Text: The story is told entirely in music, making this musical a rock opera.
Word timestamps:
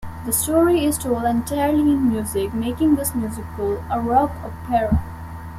The 0.25 0.33
story 0.33 0.83
is 0.83 0.97
told 0.97 1.25
entirely 1.25 1.81
in 1.81 2.09
music, 2.11 2.55
making 2.55 2.95
this 2.95 3.13
musical 3.13 3.83
a 3.91 3.99
rock 3.99 4.31
opera. 4.43 5.03